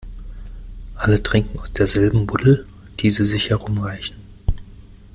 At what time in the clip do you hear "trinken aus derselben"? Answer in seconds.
1.21-2.25